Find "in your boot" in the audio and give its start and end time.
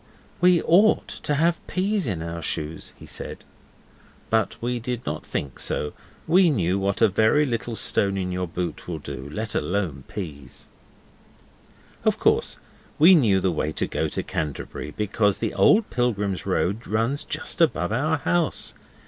8.17-8.87